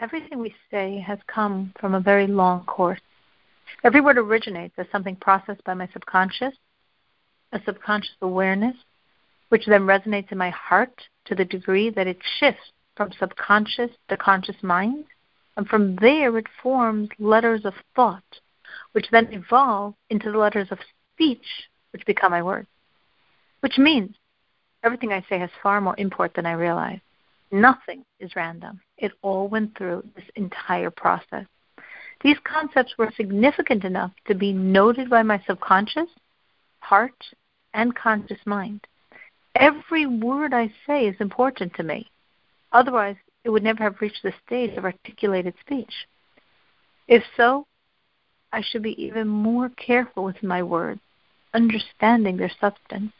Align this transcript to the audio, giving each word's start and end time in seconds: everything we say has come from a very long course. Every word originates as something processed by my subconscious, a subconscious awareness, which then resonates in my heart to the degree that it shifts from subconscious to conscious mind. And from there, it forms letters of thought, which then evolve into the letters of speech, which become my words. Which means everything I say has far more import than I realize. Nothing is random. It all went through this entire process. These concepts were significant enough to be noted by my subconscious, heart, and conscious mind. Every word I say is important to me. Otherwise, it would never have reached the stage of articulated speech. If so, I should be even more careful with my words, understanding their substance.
everything 0.00 0.38
we 0.38 0.54
say 0.70 0.98
has 1.06 1.18
come 1.26 1.72
from 1.80 1.94
a 1.94 2.00
very 2.00 2.26
long 2.26 2.64
course. 2.64 3.00
Every 3.84 4.00
word 4.00 4.18
originates 4.18 4.74
as 4.78 4.86
something 4.90 5.16
processed 5.16 5.62
by 5.64 5.74
my 5.74 5.88
subconscious, 5.92 6.54
a 7.52 7.60
subconscious 7.64 8.16
awareness, 8.22 8.76
which 9.48 9.66
then 9.66 9.82
resonates 9.82 10.30
in 10.32 10.38
my 10.38 10.50
heart 10.50 11.02
to 11.26 11.34
the 11.34 11.44
degree 11.44 11.90
that 11.90 12.06
it 12.06 12.18
shifts 12.38 12.72
from 12.96 13.12
subconscious 13.18 13.90
to 14.08 14.16
conscious 14.16 14.56
mind. 14.62 15.04
And 15.56 15.66
from 15.66 15.96
there, 15.96 16.36
it 16.38 16.46
forms 16.62 17.08
letters 17.18 17.64
of 17.64 17.74
thought, 17.96 18.40
which 18.92 19.06
then 19.10 19.32
evolve 19.32 19.94
into 20.10 20.30
the 20.30 20.38
letters 20.38 20.68
of 20.70 20.78
speech, 21.14 21.44
which 21.92 22.06
become 22.06 22.30
my 22.30 22.42
words. 22.42 22.68
Which 23.60 23.78
means 23.78 24.14
everything 24.84 25.12
I 25.12 25.24
say 25.28 25.38
has 25.38 25.50
far 25.62 25.80
more 25.80 25.96
import 25.98 26.34
than 26.34 26.46
I 26.46 26.52
realize. 26.52 27.00
Nothing 27.50 28.04
is 28.20 28.36
random. 28.36 28.80
It 28.98 29.12
all 29.22 29.48
went 29.48 29.76
through 29.76 30.04
this 30.14 30.24
entire 30.36 30.90
process. 30.90 31.46
These 32.22 32.38
concepts 32.44 32.98
were 32.98 33.12
significant 33.16 33.84
enough 33.84 34.12
to 34.26 34.34
be 34.34 34.52
noted 34.52 35.08
by 35.08 35.22
my 35.22 35.42
subconscious, 35.46 36.08
heart, 36.80 37.24
and 37.74 37.94
conscious 37.94 38.40
mind. 38.44 38.80
Every 39.54 40.06
word 40.06 40.52
I 40.52 40.72
say 40.86 41.06
is 41.06 41.16
important 41.20 41.74
to 41.74 41.82
me. 41.82 42.10
Otherwise, 42.72 43.16
it 43.44 43.50
would 43.50 43.62
never 43.62 43.82
have 43.82 44.00
reached 44.00 44.22
the 44.22 44.34
stage 44.44 44.76
of 44.76 44.84
articulated 44.84 45.54
speech. 45.60 45.92
If 47.06 47.22
so, 47.36 47.66
I 48.52 48.62
should 48.62 48.82
be 48.82 49.02
even 49.02 49.28
more 49.28 49.70
careful 49.70 50.24
with 50.24 50.42
my 50.42 50.62
words, 50.62 51.00
understanding 51.54 52.36
their 52.36 52.52
substance. 52.60 53.12